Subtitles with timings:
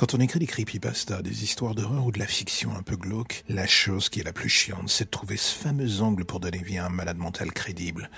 [0.00, 3.44] Quand on écrit des creepypastas, des histoires d'horreur ou de la fiction un peu glauque,
[3.50, 6.62] la chose qui est la plus chiante, c'est de trouver ce fameux angle pour donner
[6.62, 8.08] vie à un malade mental crédible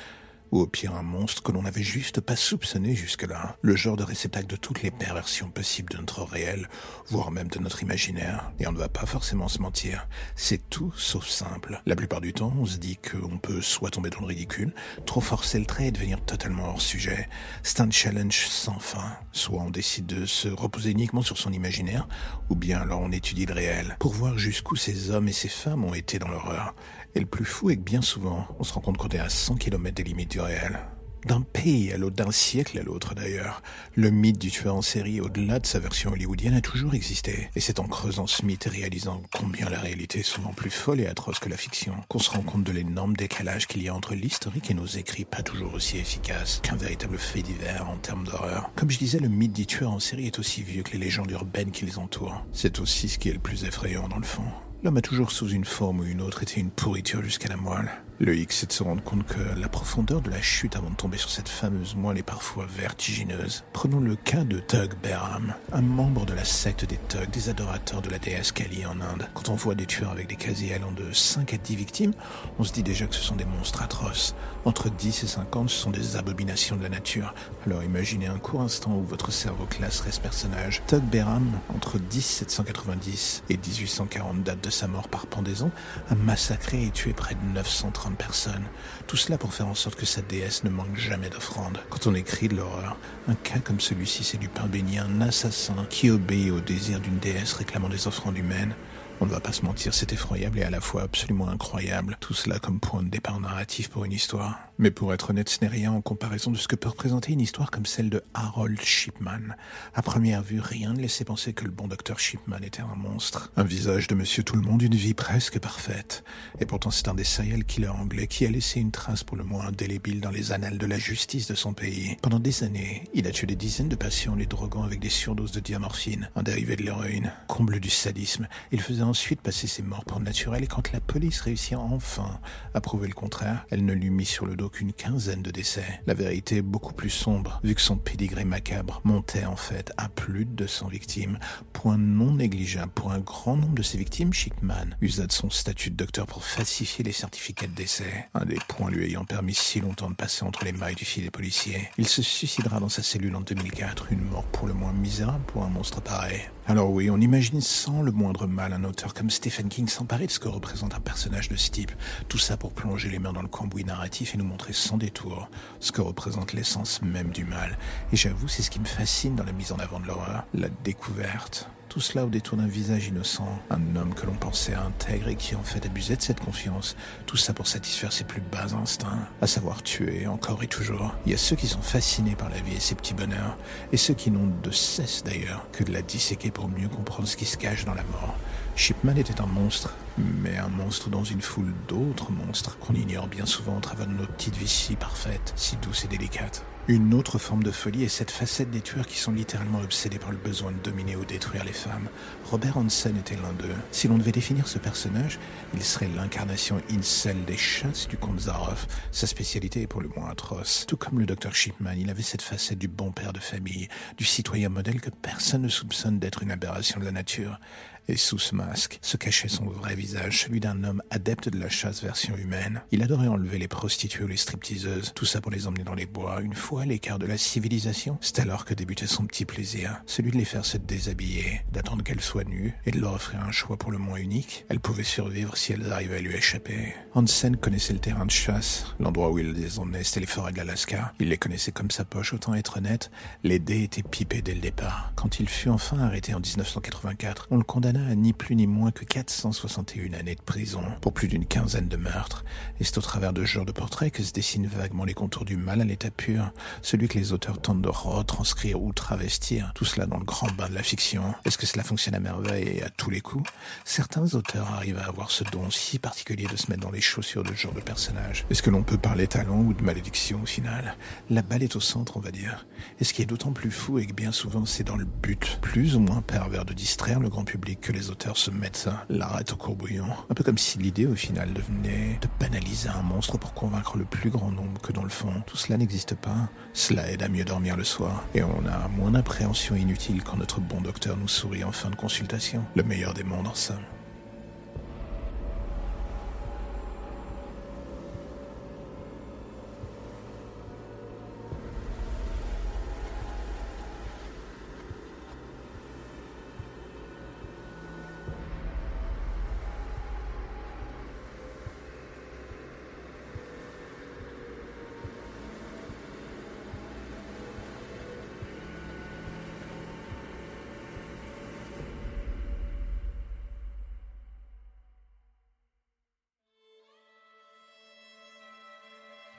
[0.53, 4.05] ou au pire un monstre que l'on n'avait juste pas soupçonné jusque-là, le genre de
[4.05, 6.69] réceptacle de toutes les perversions possibles de notre réel,
[7.09, 8.53] voire même de notre imaginaire.
[8.61, 10.07] Et on ne va pas forcément se mentir,
[10.37, 11.81] c'est tout sauf simple.
[11.87, 14.75] La plupart du temps, on se dit qu'on peut soit tomber dans le ridicule,
[15.07, 17.29] trop forcer le trait et devenir totalement hors sujet.
[17.63, 19.17] C'est un challenge sans fin.
[19.33, 22.07] Soit on décide de se reposer uniquement sur son imaginaire,
[22.51, 25.85] ou bien alors on étudie le réel, pour voir jusqu'où ces hommes et ces femmes
[25.85, 26.75] ont été dans l'horreur.
[27.15, 29.29] Et le plus fou est que bien souvent, on se rend compte qu'on est à
[29.29, 30.79] 100 km des limites du réel.
[31.27, 33.63] D'un pays à l'autre, d'un siècle à l'autre d'ailleurs,
[33.95, 37.49] le mythe du tueur en série, au-delà de sa version hollywoodienne, a toujours existé.
[37.55, 41.01] Et c'est en creusant ce mythe et réalisant combien la réalité est souvent plus folle
[41.01, 43.95] et atroce que la fiction, qu'on se rend compte de l'énorme décalage qu'il y a
[43.95, 48.25] entre l'historique et nos écrits pas toujours aussi efficaces qu'un véritable fait divers en termes
[48.25, 48.71] d'horreur.
[48.75, 51.31] Comme je disais, le mythe du tueur en série est aussi vieux que les légendes
[51.31, 52.45] urbaines qui les entourent.
[52.53, 54.43] C'est aussi ce qui est le plus effrayant dans le fond.
[54.85, 57.89] L'homme a toujours sous une forme ou une autre été une pourriture jusqu'à la moelle.
[58.25, 60.95] Le hic, c'est de se rendre compte que la profondeur de la chute avant de
[60.95, 63.65] tomber sur cette fameuse moelle est parfois vertigineuse.
[63.73, 68.01] Prenons le cas de Tug Behram, un membre de la secte des Tug, des adorateurs
[68.01, 69.27] de la déesse Kali en Inde.
[69.35, 72.13] Quand on voit des tueurs avec des casiers allant de 5 à 10 victimes,
[72.61, 74.37] on se dit déjà que ce sont des monstres atroces.
[74.65, 77.35] Entre 10 et 50, ce sont des abominations de la nature.
[77.67, 80.81] Alors imaginez un court instant où votre cerveau classerait ce personnage.
[80.87, 85.73] Tug Behram, entre 1790 et 1840, date de sa mort par pendaison,
[86.09, 88.65] a massacré et tué près de 930 personnes.
[89.07, 91.79] Tout cela pour faire en sorte que sa déesse ne manque jamais d'offrandes.
[91.91, 92.97] Quand on écrit de l'horreur,
[93.29, 97.19] un cas comme celui-ci, c'est du pain béni, un assassin qui obéit au désir d'une
[97.19, 98.75] déesse réclamant des offrandes humaines.
[99.21, 102.17] On ne va pas se mentir, c'est effroyable et à la fois absolument incroyable.
[102.19, 104.59] Tout cela comme point de départ narratif pour une histoire.
[104.83, 107.41] Mais pour être honnête, ce n'est rien en comparaison de ce que peut représenter une
[107.41, 109.55] histoire comme celle de Harold Shipman.
[109.95, 113.53] À première vue, rien ne laissait penser que le bon docteur Shipman était un monstre.
[113.57, 116.25] Un visage de monsieur tout le monde, une vie presque parfaite.
[116.59, 119.45] Et pourtant, c'est un des serial killers anglais qui a laissé une trace pour le
[119.45, 122.17] moins indélébile dans les annales de la justice de son pays.
[122.21, 125.53] Pendant des années, il a tué des dizaines de patients les droguant avec des surdoses
[125.53, 127.31] de diamorphine, un dérivé de l'héroïne.
[127.47, 131.41] Comble du sadisme, il faisait ensuite passer ses morts pour naturel et quand la police
[131.43, 132.41] réussit enfin
[132.75, 136.01] à prouver le contraire, elle ne lui mit sur le dos qu'une quinzaine de décès.
[136.07, 140.09] La vérité est beaucoup plus sombre, vu que son pédigré macabre montait en fait à
[140.09, 141.39] plus de 200 victimes.
[141.73, 145.91] Point non négligeable pour un grand nombre de ces victimes, Shipman usa de son statut
[145.91, 149.81] de docteur pour falsifier les certificats de décès, un des points lui ayant permis si
[149.81, 151.91] longtemps de passer entre les mailles du filet policier.
[151.99, 155.65] Il se suicidera dans sa cellule en 2004, une mort pour le moins misérable pour
[155.65, 156.41] un monstre pareil.
[156.73, 160.31] Alors oui, on imagine sans le moindre mal un auteur comme Stephen King s'emparer de
[160.31, 161.93] ce que représente un personnage de ce type.
[162.31, 165.51] Tout ça pour plonger les mains dans le cambouis narratif et nous montrer sans détour
[165.81, 167.77] ce que représente l'essence même du mal.
[168.11, 170.71] Et j'avoue, c'est ce qui me fascine dans la mise en avant de l'horreur, la
[170.83, 171.69] découverte.
[171.93, 175.55] Tout cela au détour d'un visage innocent, un homme que l'on pensait intègre et qui
[175.55, 176.97] en fait abusait de cette confiance.
[177.27, 181.15] Tout ça pour satisfaire ses plus bas instincts, à savoir tuer encore et toujours.
[181.27, 183.59] Il y a ceux qui sont fascinés par la vie et ses petits bonheurs,
[183.93, 187.37] et ceux qui n'ont de cesse d'ailleurs que de la disséquer pour mieux comprendre ce
[187.37, 188.37] qui se cache dans la mort.
[188.75, 193.45] Shipman était un monstre, mais un monstre dans une foule d'autres monstres qu'on ignore bien
[193.45, 196.65] souvent au travers de nos petites vies si parfaites, si douces et délicates.
[196.89, 200.33] Une autre forme de folie est cette facette des tueurs qui sont littéralement obsédés par
[200.33, 202.09] le besoin de dominer ou détruire les femmes.
[202.51, 203.77] Robert Hansen était l'un d'eux.
[203.93, 205.39] Si l'on devait définir ce personnage,
[205.75, 208.89] il serait l'incarnation incel des chasses du comte Zaroff.
[209.13, 210.85] Sa spécialité est pour le moins atroce.
[210.89, 213.87] Tout comme le docteur Shipman, il avait cette facette du bon père de famille,
[214.19, 217.61] du citoyen modèle que personne ne soupçonne d'être une aberration de la nature.
[218.09, 221.69] Et sous ce masque se cachait son vrai visage, celui d'un homme adepte de la
[221.69, 222.83] chasse version humaine.
[222.91, 226.07] Il adorait enlever les prostituées ou les stripteaseuses, tout ça pour les emmener dans les
[226.07, 228.19] bois, une fois à l'écart de la civilisation.
[228.21, 232.21] C'est alors que débutait son petit plaisir, celui de les faire se déshabiller, d'attendre qu'elles
[232.21, 234.67] soient nues et de leur offrir un choix pour le moins unique.
[234.69, 236.95] Elles pouvaient survivre si elles arrivaient à lui échapper.
[237.15, 240.57] Hansen connaissait le terrain de chasse, l'endroit où il les emmenait, c'était les forêts de
[240.57, 241.13] l'Alaska.
[241.21, 243.11] Il les connaissait comme sa poche, autant être honnête,
[243.45, 245.13] les dés étaient pipés dès le départ.
[245.15, 248.91] Quand il fut enfin arrêté en 1984, on le condamna à ni plus ni moins
[248.91, 252.45] que 461 années de prison pour plus d'une quinzaine de meurtres.
[252.81, 255.45] Et c'est au travers de ce genre de portrait que se dessinent vaguement les contours
[255.45, 256.51] du mal à l'état pur,
[256.81, 260.69] celui que les auteurs tentent de retranscrire ou travestir, tout cela dans le grand bain
[260.69, 261.35] de la fiction.
[261.45, 263.51] Est-ce que cela fonctionne à merveille et à tous les coups?
[263.85, 267.43] Certains auteurs arrivent à avoir ce don si particulier de se mettre dans les chaussures
[267.43, 268.47] de ce genre de personnage.
[268.51, 270.97] Est-ce que l'on peut parler talent ou de malédiction au final?
[271.31, 272.67] La balle est au centre, on va dire.
[273.01, 275.59] Et ce qui est d'autant plus fou est que bien souvent c'est dans le but,
[275.61, 279.53] plus ou moins pervers, de distraire le grand public que les auteurs se mettent l'arrête
[279.53, 280.07] au courbouillon.
[280.31, 284.05] Un peu comme si l'idée au final devenait de banaliser un monstre pour convaincre le
[284.05, 286.49] plus grand nombre que dans le fond, tout cela n'existe pas.
[286.73, 288.25] Cela aide à mieux dormir le soir.
[288.35, 291.97] Et on a moins d'appréhension inutile quand notre bon docteur nous sourit en fin de
[291.97, 292.65] consultation.
[292.77, 293.83] Le meilleur des mondes en somme.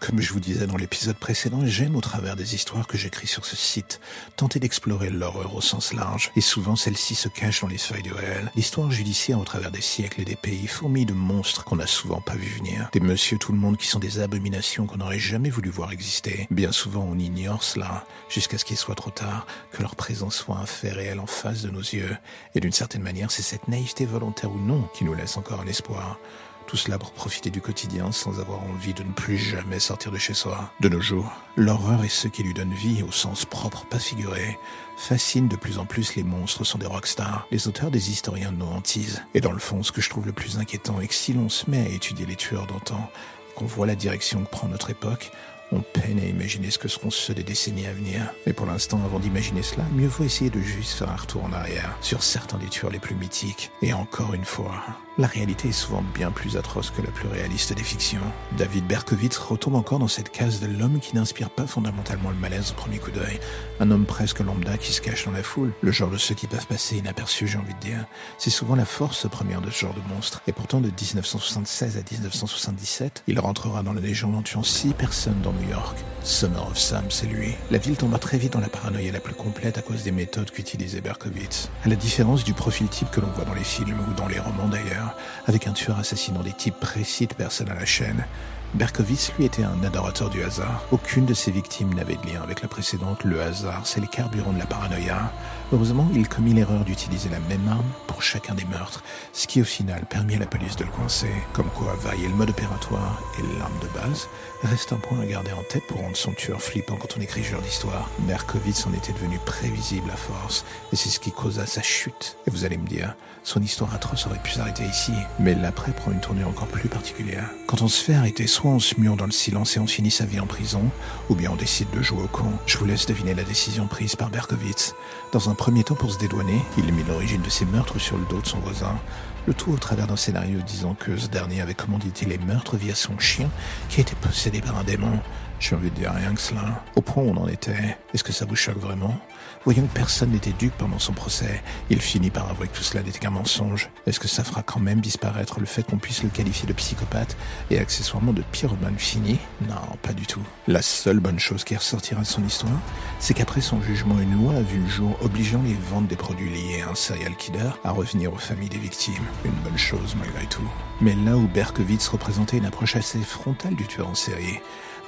[0.05, 3.45] Comme je vous disais dans l'épisode précédent, j'aime au travers des histoires que j'écris sur
[3.45, 4.01] ce site
[4.35, 6.29] tenter d'explorer l'horreur au sens large.
[6.35, 8.51] Et souvent celle-ci se cache dans les feuilles de réel.
[8.53, 12.19] L'histoire judiciaire au travers des siècles et des pays fourmille de monstres qu'on n'a souvent
[12.19, 12.89] pas vu venir.
[12.91, 16.47] Des monsieur tout le monde qui sont des abominations qu'on n'aurait jamais voulu voir exister.
[16.51, 20.57] Bien souvent on ignore cela jusqu'à ce qu'il soit trop tard, que leur présence soit
[20.57, 22.17] un fait réel en face de nos yeux.
[22.55, 25.67] Et d'une certaine manière c'est cette naïveté volontaire ou non qui nous laisse encore un
[25.67, 26.19] espoir.
[26.67, 30.17] Tout cela pour profiter du quotidien sans avoir envie de ne plus jamais sortir de
[30.17, 30.71] chez soi.
[30.79, 34.57] De nos jours, l'horreur et ceux qui lui donnent vie au sens propre, pas figuré,
[34.97, 37.47] fascinent de plus en plus les monstres sont des rockstars.
[37.51, 39.23] Les auteurs des historiens nous hantisent.
[39.33, 41.49] Et dans le fond, ce que je trouve le plus inquiétant est que si l'on
[41.49, 43.09] se met à étudier les tueurs d'antan,
[43.55, 45.31] qu'on voit la direction que prend notre époque,
[45.73, 48.33] on peine à imaginer ce que seront ceux des décennies à venir.
[48.45, 51.53] Mais pour l'instant, avant d'imaginer cela, mieux vaut essayer de juste faire un retour en
[51.53, 53.71] arrière sur certains des tueurs les plus mythiques.
[53.81, 54.83] Et encore une fois,
[55.17, 58.19] la réalité est souvent bien plus atroce que la plus réaliste des fictions.
[58.57, 62.71] David Berkowitz retombe encore dans cette case de l'homme qui n'inspire pas fondamentalement le malaise
[62.71, 63.39] au premier coup d'œil.
[63.79, 65.71] Un homme presque lambda qui se cache dans la foule.
[65.81, 68.05] Le genre de ceux qui peuvent passer inaperçus, j'ai envie de dire.
[68.37, 70.41] C'est souvent la force première de ce genre de monstre.
[70.47, 75.41] Et pourtant, de 1976 à 1977, il rentrera dans la légende en tuant six personnes
[75.43, 75.97] dans New York.
[76.23, 77.53] Summer of Sam, c'est lui.
[77.69, 80.51] La ville tomba très vite dans la paranoïa la plus complète à cause des méthodes
[80.51, 81.69] qu'utilisait Berkowitz.
[81.83, 84.39] À la différence du profil type que l'on voit dans les films ou dans les
[84.39, 85.17] romans d'ailleurs,
[85.47, 88.25] avec un tueur assassinant des types précis de personnes à la chaîne.
[88.73, 90.83] Berkowitz, lui, était un adorateur du hasard.
[90.91, 93.23] Aucune de ses victimes n'avait de lien avec la précédente.
[93.23, 95.31] Le hasard, c'est les carburants de la paranoïa.
[95.73, 99.03] Heureusement, il commit l'erreur d'utiliser la même arme pour chacun des meurtres,
[99.33, 101.31] ce qui au final permit à la police de le coincer.
[101.51, 104.29] Comme quoi, vailler le mode opératoire et l'arme de base
[104.61, 107.43] reste un point à garder en tête pour rendre son tueur flippant quand on écrit
[107.43, 108.07] ce genre d'histoire.
[108.19, 112.37] Berkowitz en était devenu prévisible à force, et c'est ce qui causa sa chute.
[112.45, 116.11] Et vous allez me dire, son histoire atroce aurait pu s'arrêter ici, mais l'après prend
[116.11, 117.49] une tournure encore plus particulière.
[117.65, 120.11] Quand on se fait arrêter, soit on se mure dans le silence et on finit
[120.11, 120.83] sa vie en prison,
[121.29, 122.51] ou bien on décide de jouer au con.
[122.67, 124.93] Je vous laisse deviner la décision prise par Berkowitz.
[125.33, 128.25] Dans un premier temps, pour se dédouaner, il mit l'origine de ses meurtres sur le
[128.25, 128.99] dos de son voisin,
[129.47, 132.93] le tout au travers d'un scénario disant que ce dernier avait commandité les meurtres via
[132.93, 133.49] son chien
[133.87, 135.21] qui était possédé par un démon.
[135.61, 136.83] J'ai envie de dire rien que cela.
[136.97, 139.17] Au point où on en était, est-ce que ça vous choque vraiment?
[139.65, 143.01] Voyons que personne n'était dupe pendant son procès, il finit par avouer que tout cela
[143.01, 143.89] n'était qu'un mensonge.
[144.05, 147.37] Est-ce que ça fera quand même disparaître le fait qu'on puisse le qualifier de psychopathe
[147.71, 149.39] et accessoirement de pyromane fini?
[149.61, 150.41] Non, pas du tout.
[150.67, 152.77] La seule bonne chose qui ressortira de son histoire,
[153.19, 156.49] c'est qu'après son jugement, une loi a vu le jour obligeant les ventes des produits
[156.49, 159.13] liés à un serial killer à revenir aux familles des victimes.
[159.45, 160.69] Une bonne chose malgré tout.
[160.99, 164.59] Mais là où Berkowitz représentait une approche assez frontale du tueur en série,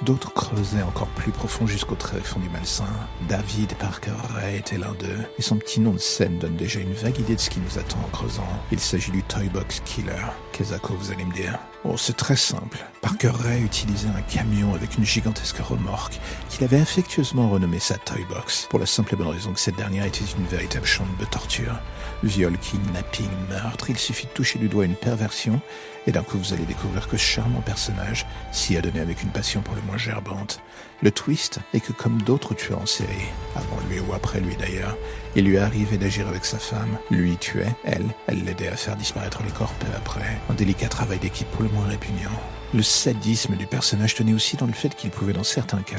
[0.02, 2.84] D'autres creusaient encore plus profond jusqu'au tréfonds du malsain.
[3.28, 6.92] David Parker Ray était l'un d'eux, et son petit nom de scène donne déjà une
[6.92, 8.46] vague idée de ce qui nous attend en creusant.
[8.70, 10.12] Il s'agit du Toy Box Killer.
[10.52, 11.58] Qu'est-ce vous allez me dire
[11.88, 12.78] Oh, c'est très simple.
[13.00, 18.24] Parker Ray utilisait un camion avec une gigantesque remorque qu'il avait affectueusement renommée sa Toy
[18.28, 21.24] Box, pour la simple et bonne raison que cette dernière était une véritable chambre de
[21.26, 21.78] torture.
[22.24, 25.60] Viol, kidnapping, meurtre, il suffit de toucher du doigt une perversion
[26.08, 29.60] et d'un coup vous allez découvrir que ce charmant personnage s'y a avec une passion
[29.60, 30.60] pour le moins gerbante.
[31.02, 34.96] Le twist est que comme d'autres tueurs en série, avant lui ou après lui d'ailleurs,
[35.34, 36.98] il lui arrivait d'agir avec sa femme.
[37.10, 40.40] Lui tuait, elle, elle l'aidait à faire disparaître les corps peu après.
[40.48, 42.30] Un délicat travail d'équipe pour le moins répugnant.
[42.72, 45.96] Le sadisme du personnage tenait aussi dans le fait qu'il pouvait dans certains cas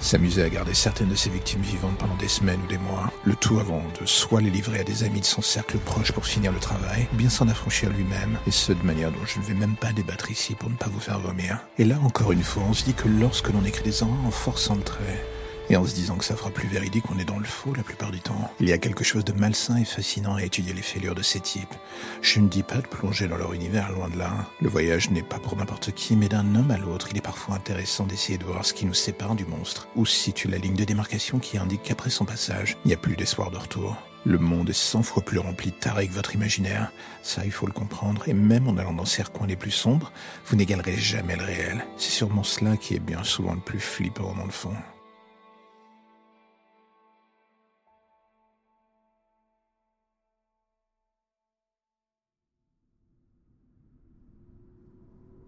[0.00, 3.34] s'amuser à garder certaines de ses victimes vivantes pendant des semaines ou des mois, le
[3.34, 6.52] tout avant de soit les livrer à des amis de son cercle proche pour finir
[6.52, 9.54] le travail, ou bien s'en affranchir lui-même, et ce de manière dont je ne vais
[9.54, 11.60] même pas débattre ici pour ne pas vous faire vomir.
[11.78, 14.30] Et là encore une fois, on se dit que lorsque l'on écrit des horreurs en
[14.30, 15.24] forçant le trait,
[15.70, 17.84] et en se disant que ça fera plus véridique, on est dans le faux la
[17.84, 18.52] plupart du temps.
[18.58, 21.40] Il y a quelque chose de malsain et fascinant à étudier les fêlures de ces
[21.40, 21.74] types.
[22.22, 24.32] Je ne dis pas de plonger dans leur univers, loin de là.
[24.60, 27.54] Le voyage n'est pas pour n'importe qui, mais d'un homme à l'autre, il est parfois
[27.54, 30.84] intéressant d'essayer de voir ce qui nous sépare du monstre, ou situe la ligne de
[30.84, 33.96] démarcation qui indique qu'après son passage, il n'y a plus d'espoir de retour.
[34.26, 36.92] Le monde est cent fois plus rempli de tarés que votre imaginaire.
[37.22, 38.28] Ça, il faut le comprendre.
[38.28, 40.12] Et même en allant dans ces recoins les plus sombres,
[40.44, 41.86] vous n'égalerez jamais le réel.
[41.96, 44.74] C'est sûrement cela qui est bien souvent le plus flippant dans le fond.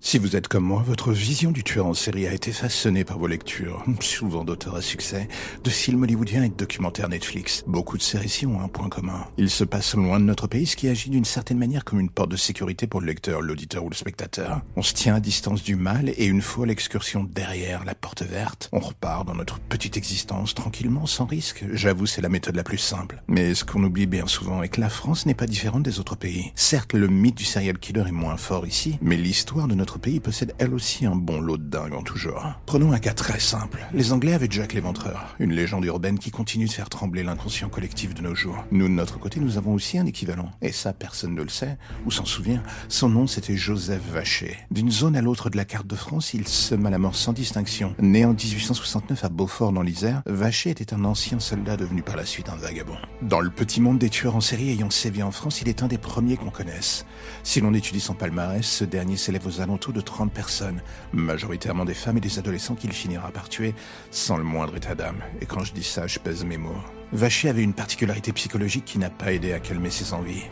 [0.05, 3.21] Si vous êtes comme moi, votre vision du tueur en série a été façonnée par
[3.21, 5.29] vos lectures, souvent d'auteurs à succès,
[5.63, 7.63] de films hollywoodiens et de documentaires Netflix.
[7.69, 9.25] Beaucoup de ces récits ont un point commun.
[9.39, 12.11] Ils se passent loin de notre pays, ce qui agit d'une certaine manière comme une
[12.11, 14.61] porte de sécurité pour le lecteur, l'auditeur ou le spectateur.
[14.75, 18.71] On se tient à distance du mal et une fois l'excursion derrière la porte verte,
[18.73, 21.65] on repart dans notre petite existence tranquillement, sans risque.
[21.71, 23.23] J'avoue, c'est la méthode la plus simple.
[23.29, 26.17] Mais ce qu'on oublie bien souvent est que la France n'est pas différente des autres
[26.17, 26.51] pays.
[26.57, 30.21] Certes, le mythe du serial killer est moins fort ici, mais l'histoire de notre pays
[30.21, 32.61] possède elle aussi un bon lot de dingue en tout genre.
[32.67, 33.81] Prenons un cas très simple.
[33.93, 38.15] Les Anglais avaient Jack l'Éventreur, une légende urbaine qui continue de faire trembler l'inconscient collectif
[38.15, 38.65] de nos jours.
[38.71, 40.51] Nous, de notre côté, nous avons aussi un équivalent.
[40.61, 42.63] Et ça, personne ne le sait, ou s'en souvient.
[42.89, 44.57] Son nom, c'était Joseph Vacher.
[44.71, 47.95] D'une zone à l'autre de la carte de France, il sema la mort sans distinction.
[47.99, 52.25] Né en 1869 à Beaufort dans l'Isère, Vacher était un ancien soldat devenu par la
[52.25, 52.97] suite un vagabond.
[53.23, 55.89] Dans le petit monde des tueurs en série ayant sévi en France, il est un
[55.89, 57.05] des premiers qu'on connaisse.
[57.43, 60.81] Si l'on étudie son palmarès, ce dernier s'élève aux alentours de 30 personnes,
[61.13, 63.75] majoritairement des femmes et des adolescents qu'il finira par tuer
[64.13, 65.23] sans le moindre état d'âme.
[65.41, 66.77] Et quand je dis ça, je pèse mes mots.
[67.13, 70.45] Vacher avait une particularité psychologique qui n'a pas aidé à calmer ses envies.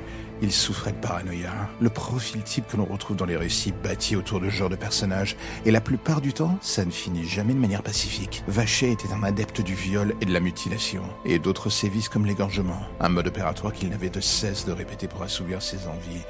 [0.42, 4.40] Il souffrait de paranoïa, le profil type que l'on retrouve dans les récits bâtis autour
[4.40, 7.58] de ce genre de personnages, et la plupart du temps, ça ne finit jamais de
[7.58, 8.42] manière pacifique.
[8.48, 12.80] Vacher était un adepte du viol et de la mutilation, et d'autres sévices comme l'égorgement,
[13.00, 16.24] un mode opératoire qu'il n'avait de cesse de répéter pour assouvir ses envies,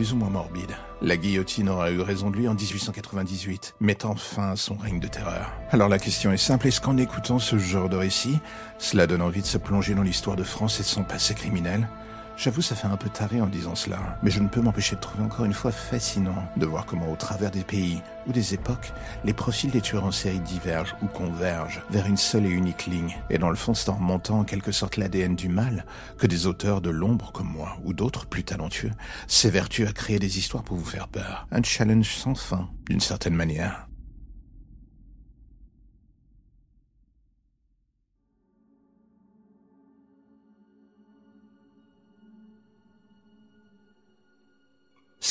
[0.00, 0.70] plus ou moins morbide.
[1.02, 5.08] La guillotine aura eu raison de lui en 1898, mettant fin à son règne de
[5.08, 5.52] terreur.
[5.72, 8.38] Alors la question est simple, est-ce qu'en écoutant ce genre de récit,
[8.78, 11.86] cela donne envie de se plonger dans l'histoire de France et de son passé criminel?
[12.42, 15.00] J'avoue, ça fait un peu taré en disant cela, mais je ne peux m'empêcher de
[15.02, 18.94] trouver encore une fois fascinant de voir comment au travers des pays ou des époques,
[19.26, 23.14] les profils des tueurs en série divergent ou convergent vers une seule et unique ligne.
[23.28, 25.84] Et dans le fond, c'est en remontant en quelque sorte l'ADN du mal
[26.16, 28.92] que des auteurs de l'ombre comme moi ou d'autres plus talentueux
[29.26, 31.46] s'évertuent à créer des histoires pour vous faire peur.
[31.52, 33.89] Un challenge sans fin, d'une certaine manière.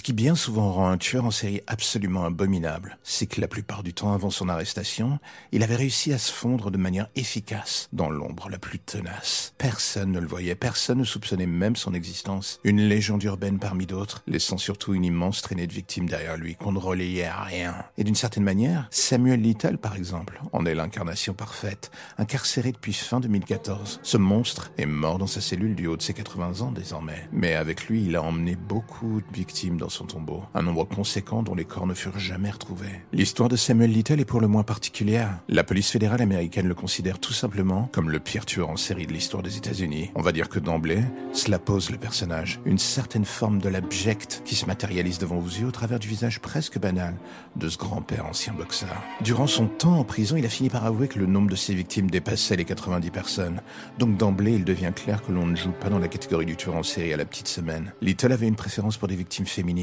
[0.10, 3.94] Qui bien souvent rend un tueur en série absolument abominable, c'est que la plupart du
[3.94, 5.20] temps avant son arrestation,
[5.52, 9.54] il avait réussi à se fondre de manière efficace dans l'ombre la plus tenace.
[9.60, 12.60] Personne ne le voyait, personne ne soupçonnait même son existence.
[12.64, 16.72] Une légende urbaine parmi d'autres, laissant surtout une immense traînée de victimes derrière lui qu'on
[16.72, 17.76] ne relayait à rien.
[18.00, 23.20] Et d'une certaine manière, Samuel Little par exemple, en est l'incarnation parfaite, incarcéré depuis fin
[23.20, 24.00] 2014.
[24.02, 27.30] Ce monstre est mort dans sa cellule du haut de ses 80 ans désormais.
[27.32, 31.44] Mais avec lui, il a emmené beaucoup de victimes dans son tombeau, un nombre conséquent
[31.44, 33.02] dont les corps ne furent jamais retrouvés.
[33.14, 35.40] L'histoire de Samuel Little est pour le moins particulière.
[35.48, 39.14] La police fédérale américaine le considère tout simplement comme le pire tueur en série de
[39.14, 40.12] l'histoire des États-Unis.
[40.16, 41.02] On va dire que d'emblée,
[41.34, 45.68] cela pose le personnage, une certaine forme de l'abject qui se matérialise devant vos yeux
[45.68, 47.16] au travers du visage presque banal
[47.56, 49.02] de ce grand-père ancien boxeur.
[49.22, 51.74] Durant son temps en prison, il a fini par avouer que le nombre de ses
[51.74, 53.62] victimes dépassait les 90 personnes.
[53.98, 56.76] Donc d'emblée, il devient clair que l'on ne joue pas dans la catégorie du tueur
[56.76, 57.94] en série à la petite semaine.
[58.02, 59.79] Little avait une préférence pour des victimes féminines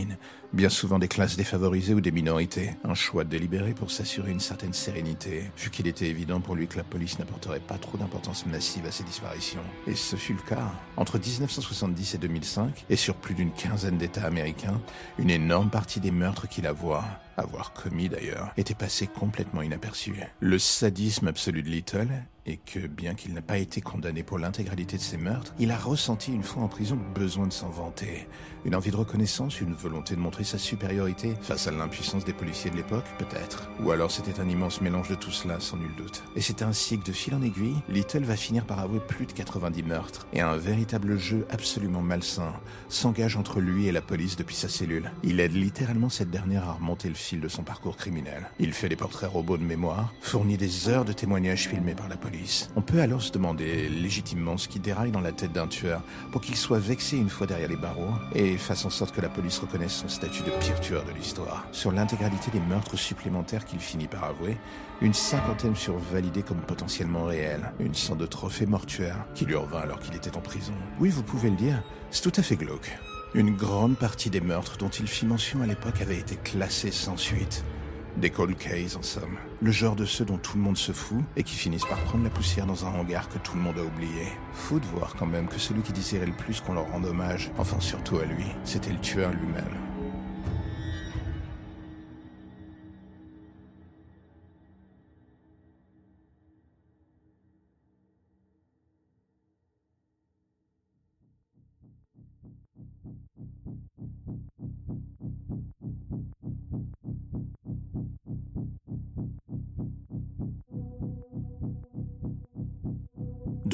[0.53, 2.71] bien souvent des classes défavorisées ou des minorités.
[2.85, 6.76] Un choix délibéré pour s'assurer une certaine sérénité, vu qu'il était évident pour lui que
[6.76, 9.62] la police n'apporterait pas trop d'importance massive à ces disparitions.
[9.87, 10.73] Et ce fut le cas.
[10.97, 14.81] Entre 1970 et 2005, et sur plus d'une quinzaine d'États américains,
[15.19, 17.05] une énorme partie des meurtres qu'il avoit,
[17.37, 20.15] avoir commis d'ailleurs, était passé complètement inaperçu.
[20.41, 22.09] Le sadisme absolu de Little
[22.47, 25.76] et que, bien qu'il n'ait pas été condamné pour l'intégralité de ses meurtres, il a
[25.76, 28.29] ressenti une fois en prison le besoin de s'en vanter.
[28.67, 32.69] Une envie de reconnaissance, une volonté de montrer sa supériorité face à l'impuissance des policiers
[32.69, 33.71] de l'époque, peut-être.
[33.85, 36.25] Ou alors c'était un immense mélange de tout cela, sans nul doute.
[36.35, 39.33] Et c'est ainsi que de fil en aiguille, Little va finir par avouer plus de
[39.33, 42.53] 90 meurtres, et un véritable jeu absolument malsain
[42.89, 45.13] s'engage entre lui et la police depuis sa cellule.
[45.23, 48.51] Il aide littéralement cette dernière à remonter le fil de son parcours criminel.
[48.59, 52.17] Il fait des portraits robots de mémoire, fournit des heures de témoignages filmés par la
[52.17, 56.03] police, on peut alors se demander légitimement ce qui déraille dans la tête d'un tueur
[56.33, 59.29] pour qu'il soit vexé une fois derrière les barreaux et fasse en sorte que la
[59.29, 61.67] police reconnaisse son statut de pire tueur de l'histoire.
[61.73, 64.57] Sur l'intégralité des meurtres supplémentaires qu'il finit par avouer,
[65.01, 69.81] une cinquantaine furent validés comme potentiellement réels, une sorte de trophée mortuaire qui lui revint
[69.81, 70.73] alors qu'il était en prison.
[71.01, 72.99] Oui, vous pouvez le dire, c'est tout à fait glauque.
[73.35, 77.17] Une grande partie des meurtres dont il fit mention à l'époque avaient été classés sans
[77.17, 77.65] suite.
[78.17, 79.37] Des cold cases en somme.
[79.61, 82.25] Le genre de ceux dont tout le monde se fout et qui finissent par prendre
[82.25, 84.29] la poussière dans un hangar que tout le monde a oublié.
[84.55, 87.51] Faut de voir quand même que celui qui désirait le plus qu'on leur rende hommage,
[87.59, 89.87] enfin surtout à lui, c'était le tueur lui-même.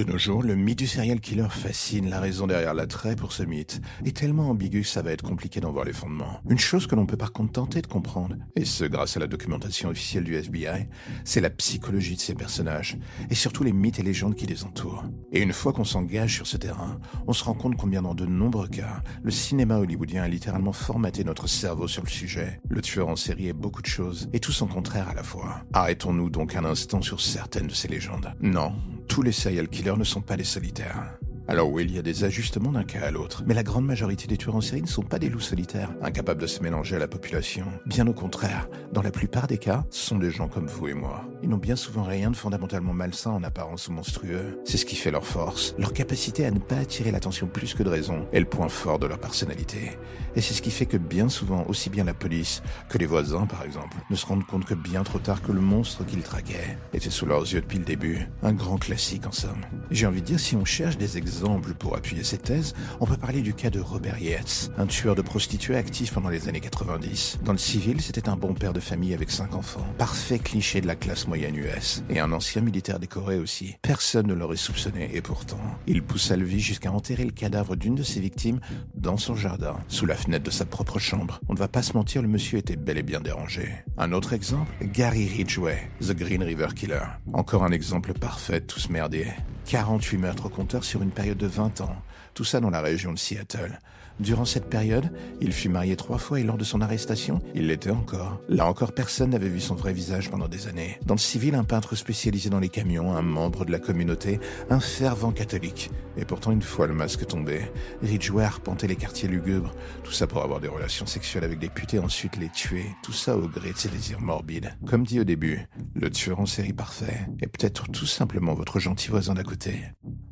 [0.02, 2.10] De nos jours, le mythe du serial killer fascine.
[2.10, 5.60] La raison derrière l'attrait pour ce mythe est tellement ambigu que ça va être compliqué
[5.60, 6.40] d'en voir les fondements.
[6.50, 9.28] Une chose que l'on peut par contre tenter de comprendre, et ce grâce à la
[9.28, 10.88] documentation officielle du FBI,
[11.24, 12.98] c'est la psychologie de ces personnages,
[13.30, 15.04] et surtout les mythes et légendes qui les entourent.
[15.30, 18.26] Et une fois qu'on s'engage sur ce terrain, on se rend compte combien dans de
[18.26, 22.60] nombreux cas, le cinéma hollywoodien a littéralement formaté notre cerveau sur le sujet.
[22.68, 25.62] Le tueur en série est beaucoup de choses, et tout son contraire à la fois.
[25.72, 28.34] Arrêtons-nous donc un instant sur certaines de ces légendes.
[28.40, 28.72] Non,
[29.12, 31.18] tous les serial killers ne sont pas des solitaires.
[31.48, 34.28] Alors oui, il y a des ajustements d'un cas à l'autre, mais la grande majorité
[34.28, 36.98] des tueurs en série ne sont pas des loups solitaires, incapables de se mélanger à
[37.00, 37.66] la population.
[37.84, 40.94] Bien au contraire, dans la plupart des cas, ce sont des gens comme vous et
[40.94, 41.24] moi.
[41.42, 44.60] Ils n'ont bien souvent rien de fondamentalement malsain en apparence ou monstrueux.
[44.64, 47.82] C'est ce qui fait leur force, leur capacité à ne pas attirer l'attention plus que
[47.82, 49.98] de raison, est le point fort de leur personnalité.
[50.36, 53.46] Et c'est ce qui fait que bien souvent, aussi bien la police que les voisins
[53.46, 56.78] par exemple, ne se rendent compte que bien trop tard que le monstre qu'ils traquaient
[56.94, 58.28] était sous leurs yeux depuis le début.
[58.44, 59.66] Un grand classique en somme.
[59.90, 61.32] J'ai envie de dire, si on cherche des exemples
[61.78, 65.22] pour appuyer cette thèse, on peut parler du cas de Robert Yates, un tueur de
[65.22, 67.40] prostituées actif pendant les années 90.
[67.44, 69.86] Dans le civil, c'était un bon père de famille avec cinq enfants.
[69.98, 72.04] Parfait cliché de la classe moyenne US.
[72.10, 73.76] Et un ancien militaire décoré aussi.
[73.82, 77.96] Personne ne l'aurait soupçonné, et pourtant, il poussa le vie jusqu'à enterrer le cadavre d'une
[77.96, 78.60] de ses victimes
[78.94, 81.40] dans son jardin, sous la fenêtre de sa propre chambre.
[81.48, 83.68] On ne va pas se mentir, le monsieur était bel et bien dérangé.
[83.98, 87.02] Un autre exemple, Gary Ridgway, The Green River Killer.
[87.32, 89.26] Encore un exemple parfait ce merdier.
[89.66, 91.96] 48 meurtres au compteur sur une période de 20 ans,
[92.34, 93.78] tout ça dans la région de Seattle.
[94.20, 97.90] Durant cette période, il fut marié trois fois et lors de son arrestation, il l'était
[97.90, 98.40] encore.
[98.48, 100.98] Là encore, personne n'avait vu son vrai visage pendant des années.
[101.06, 104.80] Dans le civil, un peintre spécialisé dans les camions, un membre de la communauté, un
[104.80, 105.90] fervent catholique.
[106.16, 107.62] Et pourtant, une fois le masque tombé,
[108.02, 109.74] Ridgeway arpentait les quartiers lugubres.
[110.04, 112.84] Tout ça pour avoir des relations sexuelles avec des putes et ensuite les tuer.
[113.02, 114.76] Tout ça au gré de ses désirs morbides.
[114.86, 119.08] Comme dit au début, le tueur en série parfait est peut-être tout simplement votre gentil
[119.08, 119.80] voisin d'à côté.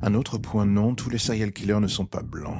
[0.01, 2.57] Un autre point non, tous les serial killers ne sont pas blancs.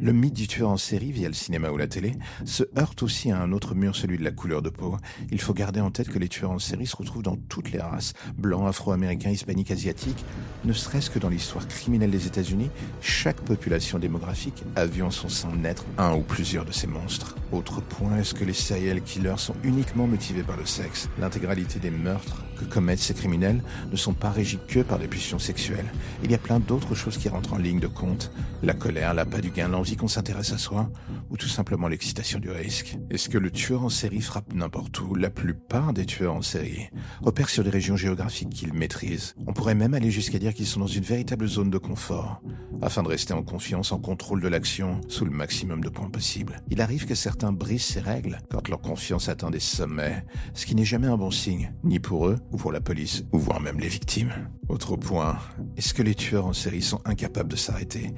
[0.00, 3.30] Le mythe du tueur en série via le cinéma ou la télé se heurte aussi
[3.30, 4.96] à un autre mur, celui de la couleur de peau.
[5.30, 7.80] Il faut garder en tête que les tueurs en série se retrouvent dans toutes les
[7.80, 10.24] races, blancs, afro-américains, hispaniques, asiatiques.
[10.64, 15.28] Ne serait-ce que dans l'histoire criminelle des États-Unis, chaque population démographique a vu en son
[15.28, 17.36] sein naître un ou plusieurs de ces monstres.
[17.52, 21.90] Autre point, est-ce que les serial killers sont uniquement motivés par le sexe L'intégralité des
[21.90, 25.90] meurtres que commettent ces criminels ne sont pas régis que par des pulsions sexuelles.
[26.24, 28.30] Il y a plein d'autres choses qui rentrent en ligne de compte.
[28.62, 30.90] La colère, l'appât du gain, l'envie qu'on s'intéresse à soi,
[31.30, 32.98] ou tout simplement l'excitation du risque.
[33.10, 35.14] Est-ce que le tueur en série frappe n'importe où?
[35.14, 36.88] La plupart des tueurs en série
[37.22, 39.34] opèrent sur des régions géographiques qu'ils maîtrisent.
[39.46, 42.42] On pourrait même aller jusqu'à dire qu'ils sont dans une véritable zone de confort,
[42.82, 46.60] afin de rester en confiance, en contrôle de l'action, sous le maximum de points possibles.
[46.70, 50.74] Il arrive que certains brisent ces règles quand leur confiance atteint des sommets, ce qui
[50.74, 53.80] n'est jamais un bon signe, ni pour eux, ou pour la police, ou voire même
[53.80, 54.32] les victimes.
[54.68, 55.38] Autre point,
[55.76, 58.12] est-ce que les tueurs en série sont incapables de s'arrêter?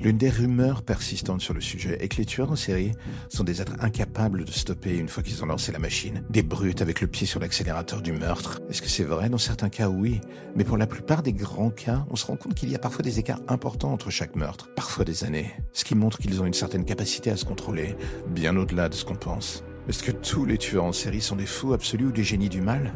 [0.00, 2.92] L'une des rumeurs persistantes sur le sujet est que les tueurs en série
[3.28, 6.82] sont des êtres incapables de stopper une fois qu'ils ont lancé la machine, des brutes
[6.82, 8.60] avec le pied sur l'accélérateur du meurtre.
[8.68, 9.28] Est-ce que c'est vrai?
[9.28, 10.20] Dans certains cas, oui.
[10.56, 13.02] Mais pour la plupart des grands cas, on se rend compte qu'il y a parfois
[13.02, 16.54] des écarts importants entre chaque meurtre, parfois des années, ce qui montre qu'ils ont une
[16.54, 17.96] certaine capacité à se contrôler,
[18.28, 19.64] bien au-delà de ce qu'on pense.
[19.88, 22.62] Est-ce que tous les tueurs en série sont des fous absolus ou des génies du
[22.62, 22.94] mal?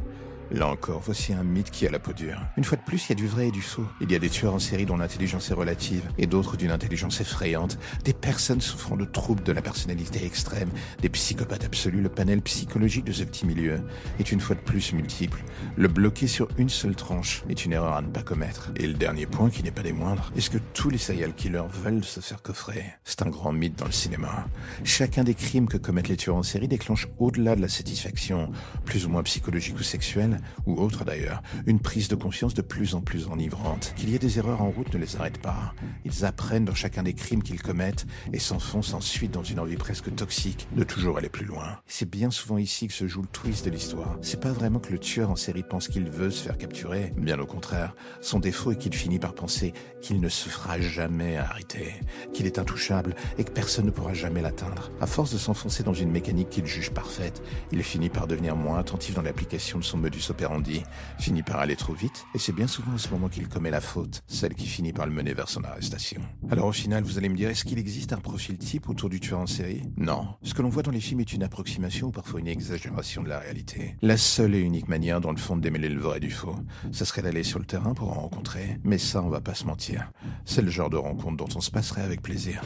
[0.51, 2.41] Là encore, voici un mythe qui a la peau dure.
[2.57, 3.85] Une fois de plus, il y a du vrai et du faux.
[4.01, 7.21] Il y a des tueurs en série dont l'intelligence est relative, et d'autres d'une intelligence
[7.21, 10.71] effrayante, des personnes souffrant de troubles de la personnalité extrême,
[11.03, 12.01] des psychopathes absolus.
[12.01, 13.81] Le panel psychologique de ce petit milieu
[14.19, 15.45] est une fois de plus multiple.
[15.77, 18.73] Le bloquer sur une seule tranche est une erreur à ne pas commettre.
[18.77, 21.69] Et le dernier point, qui n'est pas des moindres, est-ce que tous les serial killers
[21.85, 22.85] veulent se faire coffrer?
[23.05, 24.47] C'est un grand mythe dans le cinéma.
[24.83, 28.51] Chacun des crimes que commettent les tueurs en série déclenche au-delà de la satisfaction,
[28.87, 32.95] plus ou moins psychologique ou sexuelle, ou autre d'ailleurs, une prise de confiance de plus
[32.95, 33.93] en plus enivrante.
[33.97, 35.75] Qu'il y ait des erreurs en route ne les arrête pas.
[36.05, 40.15] Ils apprennent dans chacun des crimes qu'ils commettent et s'enfoncent ensuite dans une envie presque
[40.15, 41.79] toxique de toujours aller plus loin.
[41.87, 44.17] C'est bien souvent ici que se joue le twist de l'histoire.
[44.23, 47.39] C'est pas vraiment que le tueur en série pense qu'il veut se faire capturer, bien
[47.39, 47.95] au contraire.
[48.21, 51.95] Son défaut est qu'il finit par penser qu'il ne se fera jamais arrêter,
[52.33, 54.91] qu'il est intouchable et que personne ne pourra jamais l'atteindre.
[55.01, 58.79] À force de s'enfoncer dans une mécanique qu'il juge parfaite, il finit par devenir moins
[58.79, 60.83] attentif dans l'application de son modus operandi,
[61.19, 63.81] finit par aller trop vite, et c'est bien souvent à ce moment qu'il commet la
[63.81, 66.21] faute, celle qui finit par le mener vers son arrestation.
[66.51, 69.21] Alors au final, vous allez me dire, est-ce qu'il existe un profil type autour du
[69.21, 69.83] tueur en série?
[69.97, 70.29] Non.
[70.43, 73.29] Ce que l'on voit dans les films est une approximation ou parfois une exagération de
[73.29, 73.97] la réalité.
[74.03, 76.57] La seule et unique manière, dans le fond, de démêler le vrai du faux,
[76.93, 79.65] ça serait d'aller sur le terrain pour en rencontrer, mais ça, on va pas se
[79.65, 80.11] mentir.
[80.45, 82.63] C'est le genre de rencontre dont on se passerait avec plaisir.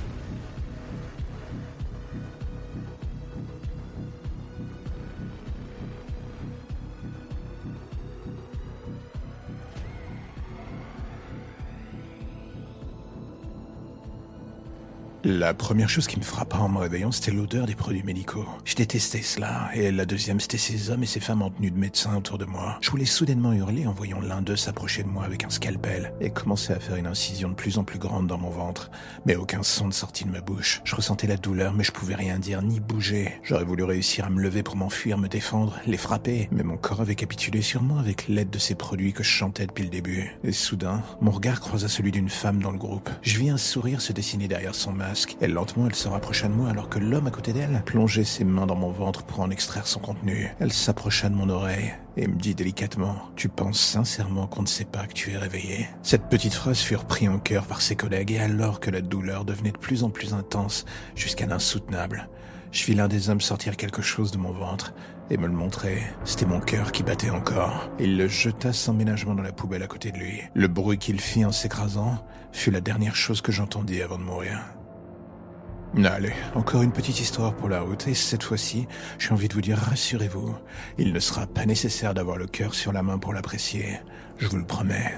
[15.25, 18.45] La première chose qui me frappa en me réveillant, c'était l'odeur des produits médicaux.
[18.65, 21.79] Je détestais cela, et la deuxième, c'était ces hommes et ces femmes en tenue de
[21.79, 22.77] médecin autour de moi.
[22.81, 26.31] Je voulais soudainement hurler en voyant l'un d'eux s'approcher de moi avec un scalpel et
[26.31, 28.91] commencer à faire une incision de plus en plus grande dans mon ventre,
[29.25, 30.81] mais aucun son ne sortit de ma bouche.
[30.83, 33.39] Je ressentais la douleur, mais je pouvais rien dire ni bouger.
[33.45, 37.01] J'aurais voulu réussir à me lever pour m'enfuir, me défendre, les frapper, mais mon corps
[37.01, 40.37] avait capitulé sur moi avec l'aide de ces produits que je chantais depuis le début.
[40.43, 43.09] Et soudain, mon regard croisa celui d'une femme dans le groupe.
[43.23, 46.55] Je vis un sourire se dessiner derrière son masque et lentement elle se rapprocha de
[46.55, 49.51] moi alors que l'homme à côté d'elle plongeait ses mains dans mon ventre pour en
[49.51, 50.49] extraire son contenu.
[50.61, 54.85] Elle s'approcha de mon oreille et me dit délicatement Tu penses sincèrement qu'on ne sait
[54.85, 55.89] pas que tu es réveillé?
[56.03, 59.45] Cette petite phrase fut reprise en cœur par ses collègues et alors que la douleur
[59.45, 62.29] devenait de plus en plus intense jusqu'à l'insoutenable,
[62.73, 64.95] je vis l'un des hommes sortir quelque chose de mon ventre
[65.29, 66.03] et me le montrer.
[66.25, 67.91] C'était mon cœur qui battait encore.
[68.01, 70.41] Il le jeta sans ménagement dans la poubelle à côté de lui.
[70.55, 74.59] Le bruit qu'il fit en s'écrasant fut la dernière chose que j'entendis avant de mourir.
[75.95, 78.87] Allez, encore une petite histoire pour la route, et cette fois-ci,
[79.19, 80.57] j'ai envie de vous dire, rassurez-vous,
[80.97, 84.01] il ne sera pas nécessaire d'avoir le cœur sur la main pour l'apprécier,
[84.39, 85.15] je vous le promets.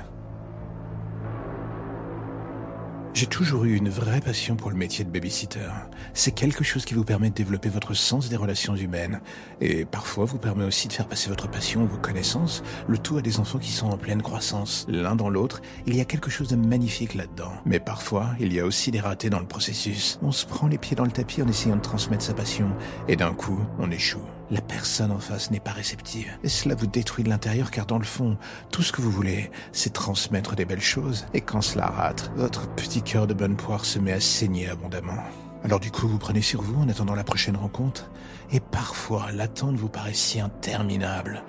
[3.14, 5.68] J'ai toujours eu une vraie passion pour le métier de babysitter.
[6.14, 9.20] C'est quelque chose qui vous permet de développer votre sens des relations humaines
[9.60, 13.22] et parfois vous permet aussi de faire passer votre passion, vos connaissances, le tout à
[13.22, 14.84] des enfants qui sont en pleine croissance.
[14.88, 17.52] L'un dans l'autre, il y a quelque chose de magnifique là-dedans.
[17.64, 20.18] Mais parfois, il y a aussi des ratés dans le processus.
[20.20, 22.66] On se prend les pieds dans le tapis en essayant de transmettre sa passion
[23.06, 24.26] et d'un coup, on échoue.
[24.50, 26.30] La personne en face n'est pas réceptive.
[26.42, 28.36] Et cela vous détruit de l'intérieur car dans le fond,
[28.70, 31.26] tout ce que vous voulez, c'est transmettre des belles choses.
[31.32, 35.22] Et quand cela rate, votre petit cœur de bonne poire se met à saigner abondamment.
[35.64, 38.10] Alors du coup, vous prenez sur vous en attendant la prochaine rencontre.
[38.52, 41.42] Et parfois, l'attente vous paraît si interminable.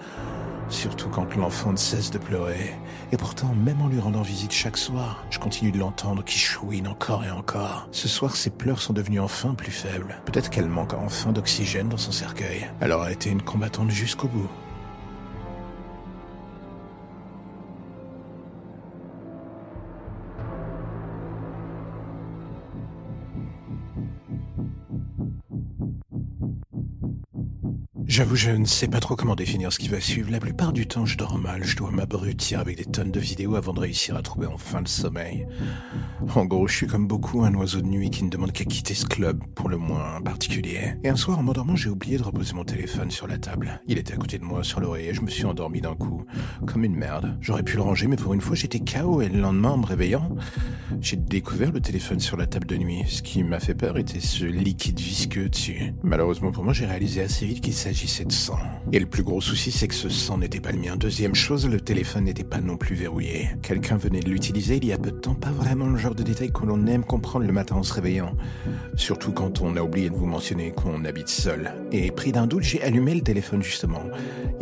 [0.69, 2.73] Surtout quand l'enfant ne cesse de pleurer.
[3.11, 6.87] Et pourtant, même en lui rendant visite chaque soir, je continue de l'entendre qui chouine
[6.87, 7.87] encore et encore.
[7.91, 10.21] Ce soir, ses pleurs sont devenus enfin plus faibles.
[10.25, 12.69] Peut-être qu'elle manque enfin d'oxygène dans son cercueil.
[12.79, 14.49] Elle aura été une combattante jusqu'au bout.
[28.15, 30.31] J'avoue, je ne sais pas trop comment définir ce qui va suivre.
[30.31, 31.65] La plupart du temps, je dors mal.
[31.65, 34.85] Je dois m'abrutir avec des tonnes de vidéos avant de réussir à trouver enfin le
[34.85, 35.45] sommeil.
[36.33, 38.93] En gros, je suis comme beaucoup un oiseau de nuit qui ne demande qu'à quitter
[38.93, 40.93] ce club, pour le moins particulier.
[41.03, 43.81] Et un soir, en m'endormant, j'ai oublié de reposer mon téléphone sur la table.
[43.85, 46.23] Il était à côté de moi, sur l'oreiller, je me suis endormi d'un coup.
[46.65, 47.37] Comme une merde.
[47.41, 49.85] J'aurais pu le ranger, mais pour une fois, j'étais KO et le lendemain, en me
[49.85, 50.33] réveillant,
[51.01, 53.03] j'ai découvert le téléphone sur la table de nuit.
[53.07, 55.93] Ce qui m'a fait peur était ce liquide visqueux dessus.
[56.01, 58.04] Malheureusement pour moi, j'ai réalisé assez vite qu'il s'agit
[58.91, 60.95] Et le plus gros souci, c'est que ce sang n'était pas le mien.
[60.95, 63.49] Deuxième chose, le téléphone n'était pas non plus verrouillé.
[63.61, 66.23] Quelqu'un venait de l'utiliser il y a peu de temps, pas vraiment le genre de
[66.23, 68.35] détail que l'on aime comprendre le matin en se réveillant.
[68.95, 71.73] Surtout quand on a oublié de vous mentionner qu'on habite seul.
[71.91, 74.03] Et pris d'un doute, j'ai allumé le téléphone justement.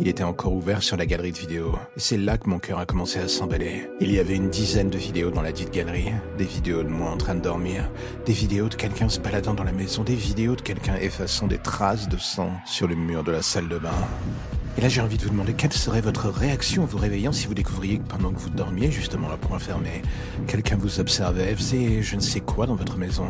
[0.00, 1.74] Il était encore ouvert sur la galerie de vidéos.
[1.96, 3.88] C'est là que mon cœur a commencé à s'emballer.
[4.00, 6.12] Il y avait une dizaine de vidéos dans la dite galerie.
[6.38, 7.90] Des vidéos de moi en train de dormir.
[8.26, 10.02] Des vidéos de quelqu'un se baladant dans la maison.
[10.02, 13.68] Des vidéos de quelqu'un effaçant des traces de sang sur le mur de la salle
[13.68, 13.90] de bain.
[14.76, 17.46] Et là, j'ai envie de vous demander quelle serait votre réaction en vous réveillant si
[17.46, 20.02] vous découvriez que pendant que vous dormiez, justement là pour fermé,
[20.46, 23.26] quelqu'un vous observait, faisait je ne sais quoi dans votre maison?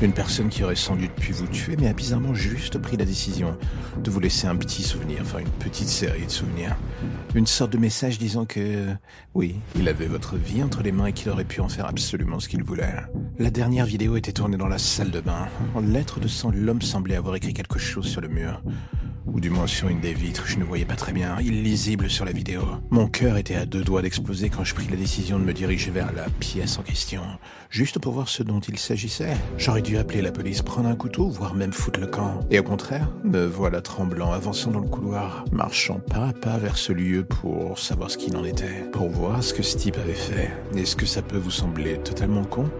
[0.00, 3.04] Une personne qui aurait sans doute pu vous tuer, mais a bizarrement juste pris la
[3.04, 3.56] décision
[4.02, 6.76] de vous laisser un petit souvenir, enfin une petite série de souvenirs.
[7.34, 8.86] Une sorte de message disant que,
[9.34, 12.38] oui, il avait votre vie entre les mains et qu'il aurait pu en faire absolument
[12.38, 12.94] ce qu'il voulait.
[13.38, 15.48] La dernière vidéo était tournée dans la salle de bain.
[15.74, 18.62] En lettres de sang, l'homme semblait avoir écrit quelque chose sur le mur.
[19.32, 22.24] Ou du moins sur une des vitres, je ne voyais pas très bien, illisible sur
[22.24, 22.62] la vidéo.
[22.90, 25.90] Mon cœur était à deux doigts d'exploser quand je pris la décision de me diriger
[25.90, 27.22] vers la pièce en question,
[27.70, 29.36] juste pour voir ce dont il s'agissait.
[29.56, 32.40] J'aurais dû appeler la police, prendre un couteau, voire même foutre le camp.
[32.50, 36.78] Et au contraire, me voilà tremblant, avançant dans le couloir, marchant pas à pas vers
[36.78, 40.14] ce lieu pour savoir ce qu'il en était, pour voir ce que ce type avait
[40.14, 40.50] fait.
[40.74, 42.70] Est-ce que ça peut vous sembler totalement con?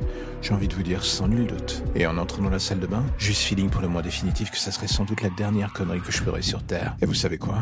[0.40, 1.82] J'ai envie de vous dire sans nul doute.
[1.96, 4.56] Et en entrant dans la salle de bain, juste feeling pour le mois définitif que
[4.56, 6.96] ça serait sans doute la dernière connerie que je ferais sur Terre.
[7.00, 7.58] Et vous savez quoi?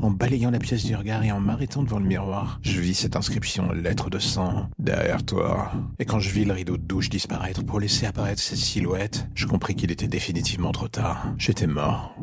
[0.00, 3.16] En balayant la pièce du regard et en m'arrêtant devant le miroir, je vis cette
[3.16, 5.72] inscription lettre de sang derrière toi.
[5.98, 9.46] Et quand je vis le rideau de douche disparaître pour laisser apparaître cette silhouette, je
[9.46, 11.32] compris qu'il était définitivement trop tard.
[11.38, 12.14] J'étais mort.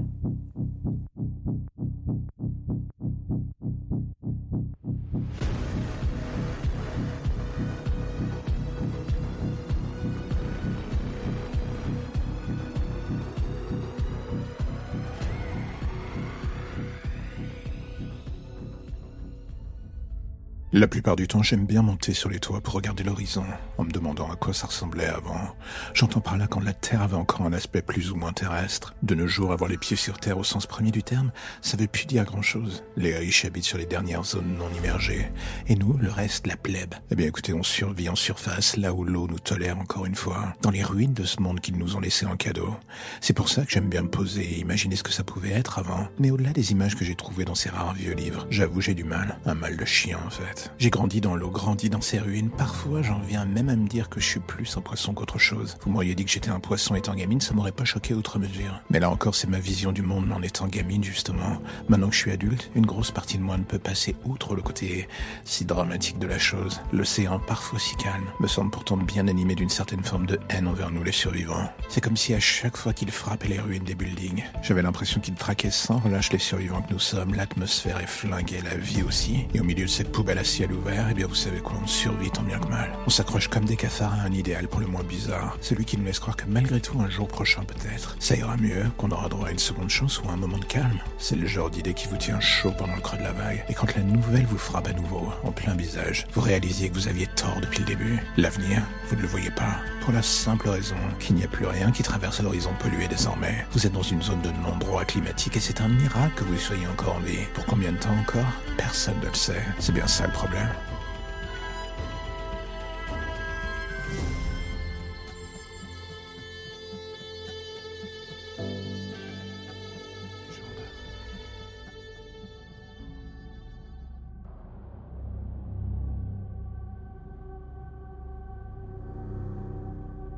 [20.73, 23.45] La plupart du temps, j'aime bien monter sur les toits pour regarder l'horizon,
[23.77, 25.55] en me demandant à quoi ça ressemblait avant.
[25.93, 28.93] J'entends par là quand la Terre avait encore un aspect plus ou moins terrestre.
[29.01, 31.87] De nos jours, avoir les pieds sur Terre au sens premier du terme, ça veut
[31.87, 32.83] plus dire grand-chose.
[32.97, 35.31] Les riches habitent sur les dernières zones non immergées.
[35.67, 36.95] Et nous, le reste, la plèbe.
[37.11, 40.53] Eh bien écoutez, on survit en surface, là où l'eau nous tolère encore une fois,
[40.63, 42.75] dans les ruines de ce monde qu'ils nous ont laissé en cadeau.
[43.21, 45.79] C'est pour ça que j'aime bien me poser et imaginer ce que ça pouvait être
[45.79, 46.09] avant.
[46.19, 49.05] Mais au-delà des images que j'ai trouvées dans ces rares vieux livres, j'avoue j'ai du
[49.05, 49.39] mal.
[49.45, 50.56] Un mal de chien en fait.
[50.77, 52.49] J'ai grandi dans l'eau, grandi dans ces ruines.
[52.49, 55.77] Parfois, j'en viens même à me dire que je suis plus un poisson qu'autre chose.
[55.81, 58.81] Vous m'auriez dit que j'étais un poisson étant gamine, ça m'aurait pas choqué outre mesure.
[58.89, 61.61] Mais là encore, c'est ma vision du monde en étant gamine, justement.
[61.89, 64.61] Maintenant que je suis adulte, une grosse partie de moi ne peut passer outre le
[64.61, 65.07] côté
[65.43, 66.81] si dramatique de la chose.
[66.91, 70.91] L'océan, parfois si calme, me semble pourtant bien animé d'une certaine forme de haine envers
[70.91, 71.69] nous les survivants.
[71.89, 75.35] C'est comme si à chaque fois qu'il frappait les ruines des buildings, j'avais l'impression qu'il
[75.35, 77.33] traquait sans relâche les survivants que nous sommes.
[77.33, 79.45] L'atmosphère est flinguée, la vie aussi.
[79.53, 82.31] Et au milieu de cette poubelle ciel ouvert, eh bien vous savez quoi, on survit
[82.31, 82.91] tant bien que mal.
[83.05, 85.57] On s'accroche comme des cafards à un idéal pour le moins bizarre.
[85.61, 88.85] Celui qui nous laisse croire que malgré tout, un jour prochain peut-être, ça ira mieux,
[88.97, 90.99] qu'on aura droit à une seconde chance ou à un moment de calme.
[91.17, 93.63] C'est le genre d'idée qui vous tient chaud pendant le creux de la vague.
[93.69, 97.07] Et quand la nouvelle vous frappe à nouveau, en plein visage, vous réalisez que vous
[97.07, 98.19] aviez tort depuis le début.
[98.37, 99.77] L'avenir, vous ne le voyez pas.
[100.01, 103.65] Pour la simple raison qu'il n'y a plus rien qui traverse l'horizon pollué désormais.
[103.71, 106.87] Vous êtes dans une zone de non-droit climatique et c'est un miracle que vous soyez
[106.87, 107.45] encore en vie.
[107.53, 108.45] Pour combien de temps encore?
[108.77, 109.61] Personne ne le sait.
[109.79, 110.96] C'est bien ça le 旁边。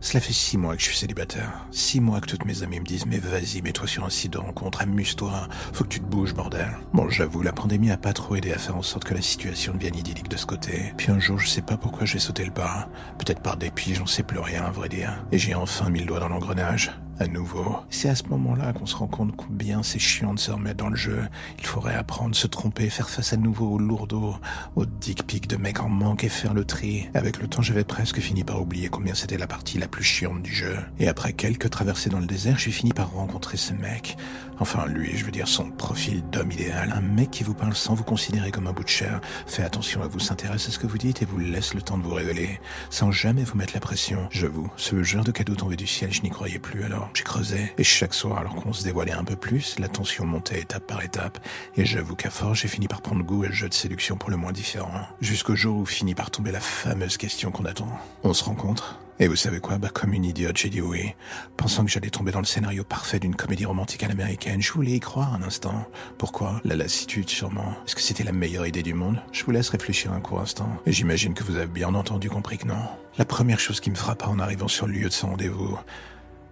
[0.10, 1.68] Cela fait six mois que je suis célibataire.
[1.70, 4.40] Six mois que toutes mes amies me disent Mais vas-y, mets-toi sur un site de
[4.40, 6.80] rencontre, amuse-toi, faut que tu te bouges, bordel.
[6.94, 9.72] Bon, j'avoue, la pandémie a pas trop aidé à faire en sorte que la situation
[9.76, 10.96] devienne idyllique de ce côté.
[10.98, 12.90] Puis un jour, je sais pas pourquoi j'ai sauté le pas.
[13.20, 15.24] Peut-être par dépit, j'en sais plus rien, à vrai dire.
[15.32, 17.78] Et j'ai enfin mis le doigt dans l'engrenage à nouveau.
[17.90, 20.90] C'est à ce moment-là qu'on se rend compte combien c'est chiant de se remettre dans
[20.90, 21.22] le jeu.
[21.60, 24.36] Il faudrait apprendre, se tromper, faire face à nouveau aux lourdeaux,
[24.76, 27.10] aux dick pics de mecs en manque et faire le tri.
[27.14, 30.42] Avec le temps, j'avais presque fini par oublier combien c'était la partie la plus chiante
[30.42, 30.78] du jeu.
[31.00, 34.18] Et après quelques traversées dans le désert, j'ai fini par rencontrer ce mec.
[34.62, 36.94] Enfin, lui, je veux dire son profil d'homme idéal.
[36.94, 39.22] Un mec qui vous parle sans vous considérer comme un bout de chair.
[39.48, 41.98] Fait attention à vous, s'intéresse à ce que vous dites et vous laisse le temps
[41.98, 42.60] de vous révéler.
[42.90, 44.28] Sans jamais vous mettre la pression.
[44.32, 47.10] J'avoue, ce genre de cadeau tombé du ciel, je n'y croyais plus alors.
[47.14, 50.60] J'ai creusé, et chaque soir, alors qu'on se dévoilait un peu plus, la tension montait
[50.60, 51.40] étape par étape,
[51.78, 54.30] et j'avoue qu'à force, j'ai fini par prendre goût à le jeu de séduction pour
[54.30, 55.08] le moins différent.
[55.22, 57.90] Jusqu'au jour où finit par tomber la fameuse question qu'on attend.
[58.24, 59.78] On se rencontre et vous savez quoi?
[59.78, 61.14] Bah comme une idiote, j'ai dit oui.
[61.58, 64.94] Pensant que j'allais tomber dans le scénario parfait d'une comédie romantique à l'américaine, je voulais
[64.94, 65.86] y croire un instant.
[66.18, 66.62] Pourquoi?
[66.64, 67.76] La lassitude, sûrement.
[67.86, 69.22] Est-ce que c'était la meilleure idée du monde?
[69.32, 70.70] Je vous laisse réfléchir un court instant.
[70.86, 72.82] Et j'imagine que vous avez bien entendu compris que non.
[73.18, 75.78] La première chose qui me frappa en arrivant sur le lieu de ce rendez-vous,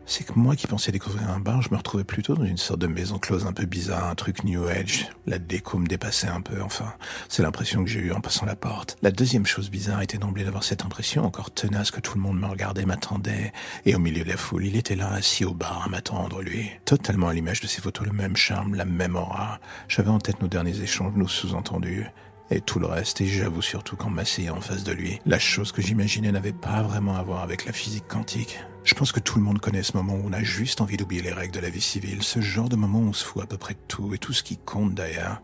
[0.08, 2.80] c'est que moi qui pensais découvrir un bar, je me retrouvais plutôt dans une sorte
[2.80, 5.10] de maison close un peu bizarre, un truc New Age.
[5.26, 6.94] La déco me dépassait un peu, enfin.
[7.28, 8.98] C'est l'impression que j'ai eue en passant la porte.
[9.02, 12.40] La deuxième chose bizarre était d'emblée d'avoir cette impression encore tenace que tout le monde
[12.40, 13.52] me regardait, m'attendait.
[13.86, 16.72] Et au milieu de la foule, il était là, assis au bar, à m'attendre, lui.
[16.86, 19.60] Totalement à l'image de ses photos, le même charme, la même aura.
[19.90, 22.08] J'avais en tête nos derniers échanges, nos sous-entendus
[22.50, 25.72] et tout le reste, et j'avoue surtout qu'en m'asseyant en face de lui, la chose
[25.72, 28.60] que j'imaginais n'avait pas vraiment à voir avec la physique quantique.
[28.84, 31.22] Je pense que tout le monde connaît ce moment où on a juste envie d'oublier
[31.22, 33.46] les règles de la vie civile, ce genre de moment où on se fout à
[33.46, 35.42] peu près de tout et tout ce qui compte d'ailleurs.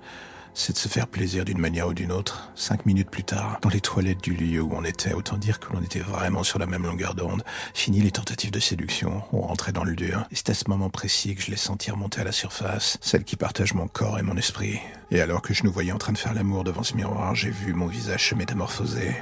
[0.53, 2.51] C'est de se faire plaisir d'une manière ou d'une autre.
[2.55, 5.73] Cinq minutes plus tard, dans les toilettes du lieu où on était, autant dire que
[5.73, 7.43] l'on était vraiment sur la même longueur d'onde.
[7.73, 10.25] Fini les tentatives de séduction, on rentrait dans le dur.
[10.31, 13.23] Et c'est à ce moment précis que je l'ai senti remonter à la surface, celle
[13.23, 14.79] qui partage mon corps et mon esprit.
[15.11, 17.51] Et alors que je nous voyais en train de faire l'amour devant ce miroir, j'ai
[17.51, 19.15] vu mon visage se métamorphoser.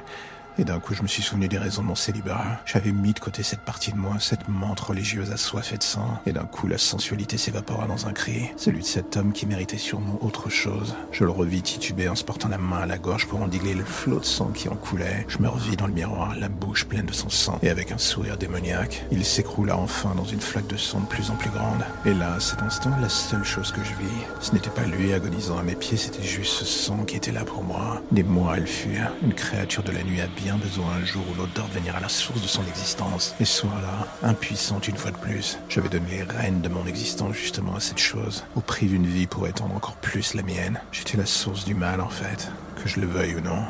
[0.58, 2.60] Et d'un coup, je me suis souvenu des raisons de mon célibat.
[2.66, 6.20] J'avais mis de côté cette partie de moi, cette menthe religieuse assoiffée de sang.
[6.26, 8.50] Et d'un coup, la sensualité s'évapora dans un cri.
[8.56, 10.94] Celui de cet homme qui méritait sûrement autre chose.
[11.10, 13.84] Je le revis tituber en se portant la main à la gorge pour endiguer le
[13.84, 15.24] flot de sang qui en coulait.
[15.28, 17.98] Je me revis dans le miroir, la bouche pleine de son sang, et avec un
[17.98, 19.04] sourire démoniaque.
[19.10, 21.82] Il s'écroula enfin dans une flaque de sang de plus en plus grande.
[22.04, 25.14] Et là, à cet instant, la seule chose que je vis, ce n'était pas lui
[25.14, 28.02] agonisant à mes pieds, c'était juste ce sang qui était là pour moi.
[28.10, 31.34] Des mois, elle fut une créature de la nuit habillée bien besoin un jour ou
[31.34, 33.34] l'autre de revenir à la source de son existence.
[33.40, 37.34] Et ce soir-là, impuissante une fois de plus, j'avais donné les rênes de mon existence
[37.34, 40.80] justement à cette chose, au prix d'une vie pour étendre encore plus la mienne.
[40.90, 42.50] J'étais la source du mal en fait,
[42.82, 43.62] que je le veuille ou non.